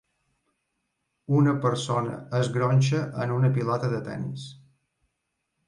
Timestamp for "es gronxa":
2.39-3.03